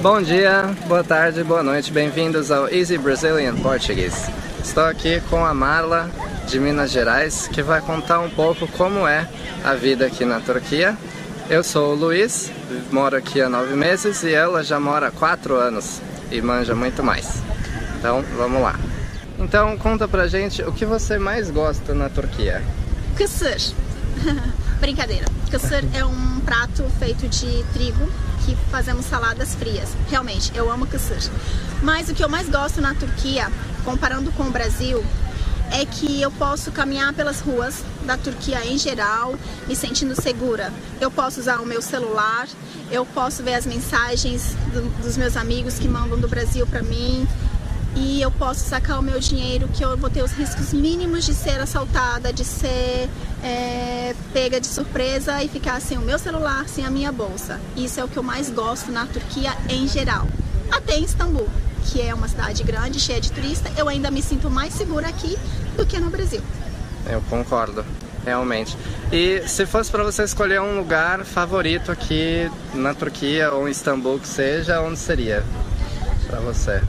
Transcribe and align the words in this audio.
Bom 0.00 0.22
dia, 0.22 0.76
boa 0.86 1.02
tarde, 1.02 1.42
boa 1.42 1.60
noite, 1.60 1.90
bem-vindos 1.90 2.52
ao 2.52 2.68
Easy 2.68 2.96
Brazilian 2.96 3.56
Portuguese. 3.56 4.30
Estou 4.62 4.84
aqui 4.84 5.20
com 5.28 5.44
a 5.44 5.52
Marla 5.52 6.08
de 6.46 6.60
Minas 6.60 6.92
Gerais, 6.92 7.48
que 7.48 7.62
vai 7.62 7.80
contar 7.80 8.20
um 8.20 8.30
pouco 8.30 8.68
como 8.68 9.08
é 9.08 9.28
a 9.64 9.74
vida 9.74 10.06
aqui 10.06 10.24
na 10.24 10.38
Turquia. 10.38 10.96
Eu 11.50 11.64
sou 11.64 11.92
o 11.92 11.96
Luiz, 11.96 12.48
moro 12.92 13.16
aqui 13.16 13.40
há 13.40 13.48
nove 13.48 13.74
meses 13.74 14.22
e 14.22 14.32
ela 14.32 14.62
já 14.62 14.78
mora 14.78 15.08
há 15.08 15.10
quatro 15.10 15.56
anos 15.56 16.00
e 16.30 16.40
manja 16.40 16.76
muito 16.76 17.02
mais. 17.02 17.42
Então, 17.98 18.24
vamos 18.36 18.62
lá. 18.62 18.78
Então, 19.36 19.76
conta 19.76 20.06
pra 20.06 20.28
gente 20.28 20.62
o 20.62 20.70
que 20.70 20.86
você 20.86 21.18
mais 21.18 21.50
gosta 21.50 21.92
na 21.92 22.08
Turquia. 22.08 22.62
Kısır. 23.16 23.74
Brincadeira. 24.78 25.26
Kısır 25.50 25.84
é 25.92 26.04
um 26.04 26.38
prato 26.40 26.84
feito 27.00 27.26
de 27.26 27.64
trigo 27.72 28.08
fazemos 28.70 29.06
saladas 29.06 29.54
frias. 29.54 29.90
Realmente, 30.10 30.52
eu 30.54 30.70
amo 30.70 30.86
kısır. 30.86 31.30
Mas 31.82 32.08
o 32.08 32.14
que 32.14 32.24
eu 32.24 32.28
mais 32.28 32.48
gosto 32.48 32.80
na 32.80 32.94
Turquia, 32.94 33.50
comparando 33.84 34.32
com 34.32 34.44
o 34.44 34.50
Brasil, 34.50 35.04
é 35.70 35.84
que 35.84 36.20
eu 36.20 36.30
posso 36.30 36.72
caminhar 36.72 37.12
pelas 37.12 37.40
ruas 37.40 37.84
da 38.04 38.16
Turquia 38.16 38.64
em 38.64 38.78
geral, 38.78 39.34
me 39.66 39.76
sentindo 39.76 40.20
segura. 40.20 40.72
Eu 41.00 41.10
posso 41.10 41.40
usar 41.40 41.60
o 41.60 41.66
meu 41.66 41.82
celular, 41.82 42.48
eu 42.90 43.04
posso 43.04 43.42
ver 43.42 43.54
as 43.54 43.66
mensagens 43.66 44.56
do, 44.72 44.82
dos 45.02 45.16
meus 45.16 45.36
amigos 45.36 45.78
que 45.78 45.88
mandam 45.88 46.18
do 46.18 46.28
Brasil 46.28 46.66
para 46.66 46.82
mim, 46.82 47.26
e 47.98 48.22
eu 48.22 48.30
posso 48.30 48.60
sacar 48.60 48.98
o 49.00 49.02
meu 49.02 49.18
dinheiro, 49.18 49.68
que 49.68 49.84
eu 49.84 49.96
vou 49.96 50.08
ter 50.08 50.22
os 50.22 50.30
riscos 50.32 50.72
mínimos 50.72 51.26
de 51.26 51.34
ser 51.34 51.60
assaltada, 51.60 52.32
de 52.32 52.44
ser 52.44 53.08
é, 53.42 54.14
pega 54.32 54.60
de 54.60 54.68
surpresa 54.68 55.42
e 55.42 55.48
ficar 55.48 55.80
sem 55.80 55.98
o 55.98 56.00
meu 56.00 56.18
celular, 56.18 56.68
sem 56.68 56.84
a 56.84 56.90
minha 56.90 57.10
bolsa. 57.10 57.60
Isso 57.76 57.98
é 57.98 58.04
o 58.04 58.08
que 58.08 58.16
eu 58.16 58.22
mais 58.22 58.50
gosto 58.50 58.92
na 58.92 59.04
Turquia 59.06 59.52
em 59.68 59.88
geral. 59.88 60.28
Até 60.70 60.96
em 60.96 61.04
Istambul, 61.04 61.48
que 61.86 62.00
é 62.00 62.14
uma 62.14 62.28
cidade 62.28 62.62
grande, 62.62 63.00
cheia 63.00 63.20
de 63.20 63.32
turista, 63.32 63.68
eu 63.76 63.88
ainda 63.88 64.10
me 64.12 64.22
sinto 64.22 64.48
mais 64.48 64.74
segura 64.74 65.08
aqui 65.08 65.36
do 65.76 65.84
que 65.84 65.98
no 65.98 66.08
Brasil. 66.08 66.42
Eu 67.10 67.20
concordo, 67.22 67.84
realmente. 68.24 68.76
E 69.10 69.42
se 69.48 69.66
fosse 69.66 69.90
para 69.90 70.04
você 70.04 70.22
escolher 70.22 70.60
um 70.60 70.78
lugar 70.78 71.24
favorito 71.24 71.90
aqui 71.90 72.48
na 72.74 72.94
Turquia 72.94 73.50
ou 73.50 73.66
em 73.66 73.72
Istambul 73.72 74.20
que 74.20 74.28
seja, 74.28 74.80
onde 74.80 74.98
seria 74.98 75.42
para 76.28 76.38
você? 76.38 76.80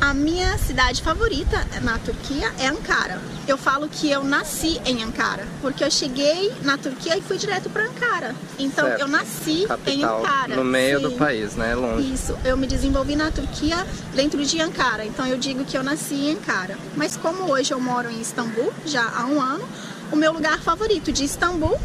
A 0.00 0.12
minha 0.14 0.56
cidade 0.58 1.02
favorita 1.02 1.66
na 1.82 1.98
Turquia 1.98 2.52
é 2.58 2.68
Ankara. 2.68 3.20
Eu 3.48 3.56
falo 3.56 3.88
que 3.88 4.10
eu 4.10 4.22
nasci 4.22 4.80
em 4.84 5.02
Ankara, 5.02 5.46
porque 5.60 5.82
eu 5.82 5.90
cheguei 5.90 6.52
na 6.62 6.76
Turquia 6.76 7.16
e 7.16 7.22
fui 7.22 7.38
direto 7.38 7.70
para 7.70 7.84
Ankara. 7.84 8.34
Então 8.58 8.84
Certo. 8.86 9.00
eu 9.00 9.08
nasci 9.08 9.64
Capital, 9.66 9.94
em 9.94 10.04
Ankara. 10.04 10.56
no 10.56 10.64
meio 10.64 11.00
do 11.00 11.10
Sim. 11.10 11.16
país, 11.16 11.54
né? 11.56 11.74
Longe. 11.74 12.12
Isso, 12.12 12.36
eu 12.44 12.56
me 12.56 12.66
desenvolvi 12.66 13.16
na 13.16 13.30
Turquia 13.30 13.86
dentro 14.14 14.44
de 14.44 14.60
Ankara, 14.60 15.04
então 15.04 15.26
eu 15.26 15.38
digo 15.38 15.64
que 15.64 15.76
eu 15.76 15.82
nasci 15.82 16.14
em 16.14 16.32
Ankara. 16.32 16.76
Mas 16.94 17.16
como 17.16 17.50
hoje 17.50 17.72
eu 17.72 17.80
moro 17.80 18.10
em 18.10 18.20
Istambul, 18.20 18.72
já 18.84 19.02
há 19.16 19.24
um 19.26 19.40
ano, 19.40 19.66
o 20.12 20.16
meu 20.16 20.32
lugar 20.32 20.60
favorito 20.60 21.10
de 21.10 21.24
Istambul 21.24 21.76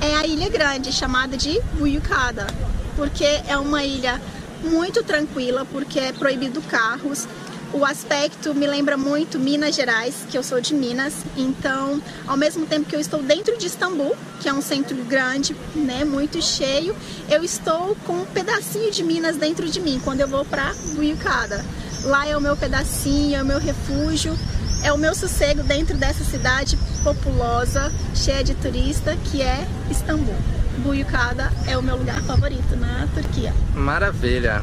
é 0.00 0.14
a 0.14 0.26
Ilha 0.26 0.48
Grande, 0.48 0.92
chamada 0.92 1.36
de 1.36 1.60
Buyukada, 1.74 2.46
porque 2.96 3.24
é 3.46 3.56
uma 3.58 3.82
ilha 3.84 4.20
muito 4.62 5.02
tranquila, 5.02 5.64
porque 5.70 5.98
é 5.98 6.12
proibido 6.12 6.60
carros. 6.62 7.26
O 7.72 7.84
aspecto 7.84 8.54
me 8.54 8.66
lembra 8.66 8.96
muito 8.96 9.38
Minas 9.38 9.74
Gerais, 9.74 10.14
que 10.30 10.38
eu 10.38 10.42
sou 10.42 10.60
de 10.60 10.74
Minas. 10.74 11.14
Então, 11.36 12.00
ao 12.26 12.36
mesmo 12.36 12.66
tempo 12.66 12.88
que 12.88 12.96
eu 12.96 13.00
estou 13.00 13.22
dentro 13.22 13.58
de 13.58 13.66
Istambul, 13.66 14.16
que 14.40 14.48
é 14.48 14.52
um 14.52 14.62
centro 14.62 14.96
grande, 15.04 15.54
né, 15.74 16.02
muito 16.02 16.40
cheio, 16.40 16.96
eu 17.28 17.44
estou 17.44 17.94
com 18.06 18.22
um 18.22 18.24
pedacinho 18.24 18.90
de 18.90 19.04
Minas 19.04 19.36
dentro 19.36 19.68
de 19.68 19.80
mim 19.80 20.00
quando 20.02 20.20
eu 20.20 20.28
vou 20.28 20.44
para 20.46 20.72
Buyukada. 20.94 21.62
Lá 22.04 22.26
é 22.26 22.36
o 22.36 22.40
meu 22.40 22.56
pedacinho, 22.56 23.36
é 23.36 23.42
o 23.42 23.46
meu 23.46 23.58
refúgio, 23.58 24.36
é 24.82 24.90
o 24.92 24.98
meu 24.98 25.14
sossego 25.14 25.62
dentro 25.62 25.96
dessa 25.96 26.24
cidade 26.24 26.78
populosa, 27.04 27.92
cheia 28.14 28.42
de 28.42 28.54
turista, 28.54 29.14
que 29.30 29.42
é 29.42 29.66
Istambul. 29.90 30.36
Buyukada 30.78 31.52
é 31.66 31.76
o 31.76 31.82
meu 31.82 31.96
lugar 31.96 32.22
favorito 32.22 32.76
na 32.76 33.06
Turquia. 33.14 33.52
Maravilha. 33.74 34.62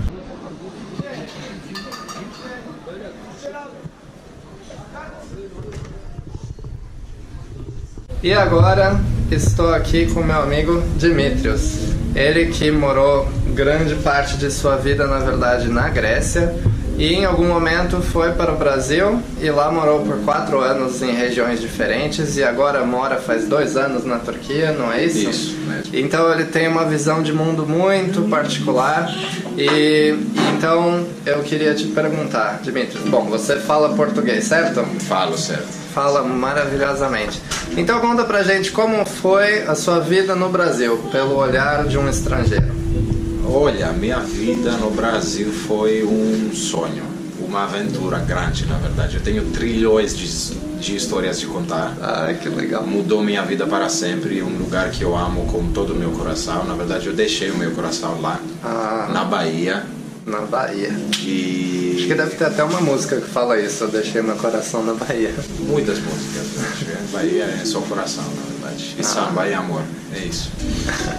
E 8.23 8.33
agora 8.33 8.99
estou 9.29 9.73
aqui 9.73 10.11
com 10.11 10.23
meu 10.23 10.41
amigo 10.41 10.81
Dimitrios. 10.97 11.93
Ele 12.15 12.47
que 12.47 12.71
morou 12.71 13.27
grande 13.53 13.95
parte 13.95 14.37
de 14.37 14.49
sua 14.49 14.77
vida, 14.77 15.05
na 15.05 15.19
verdade, 15.19 15.67
na 15.67 15.89
Grécia 15.89 16.53
e 16.97 17.13
em 17.13 17.25
algum 17.25 17.47
momento 17.47 18.01
foi 18.01 18.31
para 18.31 18.53
o 18.53 18.57
Brasil 18.57 19.21
e 19.41 19.49
lá 19.49 19.71
morou 19.71 20.01
por 20.01 20.17
quatro 20.23 20.59
anos 20.59 21.01
em 21.01 21.11
regiões 21.11 21.59
diferentes 21.59 22.37
e 22.37 22.43
agora 22.43 22.85
mora 22.85 23.17
faz 23.17 23.47
dois 23.47 23.75
anos 23.75 24.05
na 24.05 24.17
Turquia, 24.19 24.71
não 24.71 24.91
é 24.91 25.03
isso? 25.03 25.29
Isso, 25.29 25.57
mesmo. 25.67 25.95
Então 25.95 26.31
ele 26.31 26.45
tem 26.45 26.67
uma 26.67 26.85
visão 26.85 27.21
de 27.21 27.33
mundo 27.33 27.65
muito 27.65 28.21
particular 28.29 29.09
e 29.57 30.15
então 30.57 31.05
eu 31.25 31.43
queria 31.43 31.73
te 31.73 31.87
perguntar, 31.87 32.59
Dimitrios. 32.61 33.03
Bom, 33.09 33.25
você 33.25 33.57
fala 33.57 33.89
português, 33.95 34.45
certo? 34.45 34.83
Falo 35.01 35.37
certo. 35.37 35.67
Fala 35.93 36.23
maravilhosamente. 36.23 37.41
Então 37.77 37.99
conta 37.99 38.23
pra 38.23 38.43
gente 38.43 38.71
como 38.71 39.05
foi 39.05 39.63
a 39.63 39.75
sua 39.75 39.99
vida 39.99 40.35
no 40.35 40.49
Brasil, 40.49 40.97
pelo 41.11 41.37
olhar 41.37 41.85
de 41.85 41.97
um 41.97 42.09
estrangeiro. 42.09 42.74
Olha, 43.47 43.91
minha 43.93 44.19
vida 44.19 44.71
no 44.73 44.89
Brasil 44.91 45.51
foi 45.51 46.03
um 46.03 46.51
sonho, 46.53 47.03
uma 47.39 47.63
aventura 47.63 48.19
grande, 48.19 48.65
na 48.65 48.77
verdade. 48.77 49.15
Eu 49.17 49.21
tenho 49.21 49.43
trilhões 49.51 50.15
de, 50.17 50.55
de 50.79 50.95
histórias 50.95 51.39
de 51.39 51.45
contar. 51.45 51.95
Ai, 52.01 52.35
que 52.35 52.49
legal. 52.49 52.85
Mudou 52.85 53.23
minha 53.23 53.43
vida 53.43 53.65
para 53.65 53.87
sempre, 53.89 54.41
um 54.41 54.57
lugar 54.57 54.89
que 54.91 55.03
eu 55.03 55.15
amo 55.15 55.45
com 55.45 55.71
todo 55.71 55.93
o 55.93 55.95
meu 55.95 56.11
coração. 56.11 56.65
Na 56.65 56.73
verdade, 56.73 57.07
eu 57.07 57.13
deixei 57.13 57.51
o 57.51 57.57
meu 57.57 57.71
coração 57.71 58.19
lá, 58.21 58.39
Ah, 58.63 59.09
na 59.13 59.23
Bahia. 59.23 59.83
na 60.25 60.41
Bahia. 60.41 60.89
Acho 61.11 61.21
E 61.29 62.05
que 62.07 62.13
deve 62.15 62.35
ter 62.35 62.45
até 62.45 62.63
uma 62.63 62.81
música 62.81 63.21
que 63.21 63.27
fala 63.29 63.59
isso, 63.59 63.83
eu 63.83 63.87
deixei 63.89 64.21
meu 64.21 64.35
coração 64.35 64.83
na 64.83 64.93
Bahia. 64.93 65.33
muitas 65.59 65.99
músicas. 65.99 66.45
Acho 66.73 67.11
Bahia 67.13 67.43
é 67.43 67.63
só 67.63 67.79
coração, 67.81 68.23
na 68.23 68.41
verdade. 68.67 68.95
E 68.99 69.03
samba 69.03 69.47
e 69.47 69.53
amor, 69.53 69.81
é 70.13 70.19
isso. 70.19 70.51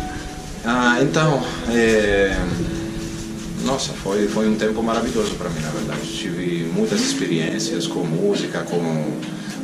Ah, 0.68 1.00
então, 1.00 1.40
é... 1.68 2.36
nossa, 3.64 3.92
foi, 3.92 4.26
foi 4.26 4.48
um 4.48 4.56
tempo 4.56 4.82
maravilhoso 4.82 5.36
para 5.36 5.48
mim, 5.48 5.60
na 5.60 5.70
verdade. 5.70 6.00
Tive 6.12 6.64
muitas 6.74 7.02
experiências 7.02 7.86
com 7.86 8.00
música, 8.00 8.64
com, 8.64 9.20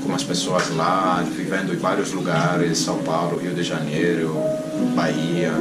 com 0.06 0.14
as 0.14 0.22
pessoas 0.22 0.70
lá, 0.76 1.20
vivendo 1.22 1.74
em 1.74 1.76
vários 1.76 2.12
lugares, 2.12 2.78
São 2.78 2.98
Paulo, 3.02 3.36
Rio 3.36 3.52
de 3.52 3.64
Janeiro, 3.64 4.32
Bahia. 4.94 5.52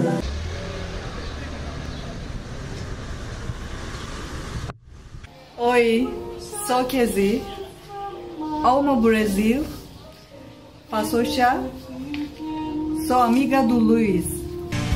Oi, 5.57 6.07
sou 6.67 6.85
Kezi. 6.85 7.41
Amo 8.63 9.01
Brasil. 9.01 9.65
Faço 10.87 11.25
chá. 11.25 11.59
Sou 13.07 13.23
amiga 13.23 13.63
do 13.63 13.79
Luiz. 13.79 14.40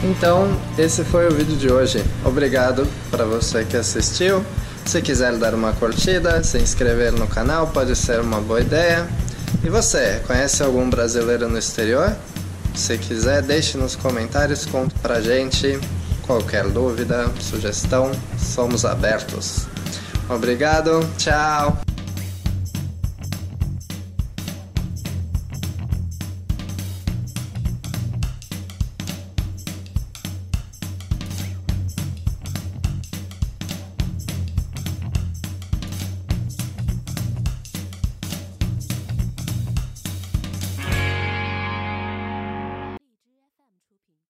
Então, 0.05 0.47
esse 0.77 1.03
foi 1.03 1.27
o 1.27 1.31
vídeo 1.31 1.57
de 1.57 1.71
hoje. 1.71 2.03
Obrigado 2.23 2.87
para 3.09 3.25
você 3.25 3.65
que 3.65 3.75
assistiu. 3.75 4.45
Se 4.85 5.01
quiser 5.01 5.35
dar 5.37 5.55
uma 5.55 5.73
curtida, 5.73 6.43
se 6.43 6.59
inscrever 6.59 7.11
no 7.11 7.25
canal, 7.25 7.67
pode 7.67 7.95
ser 7.95 8.19
uma 8.19 8.39
boa 8.39 8.61
ideia. 8.61 9.07
E 9.63 9.69
você, 9.69 10.21
conhece 10.27 10.61
algum 10.61 10.87
brasileiro 10.91 11.49
no 11.49 11.57
exterior? 11.57 12.15
Se 12.75 12.99
quiser, 12.99 13.41
deixe 13.41 13.79
nos 13.79 13.95
comentários, 13.95 14.63
conte 14.65 14.93
pra 15.01 15.21
gente 15.21 15.79
qualquer 16.21 16.65
dúvida, 16.65 17.27
sugestão, 17.39 18.11
somos 18.37 18.85
abertos. 18.85 19.65
Obrigado, 20.29 20.99
tchau! 21.17 21.84